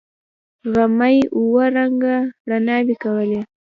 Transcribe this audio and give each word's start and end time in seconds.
غمي 0.73 1.17
اوه 1.37 1.65
رنگه 1.75 2.15
رڼاوې 2.49 2.95
کولې. 3.03 3.41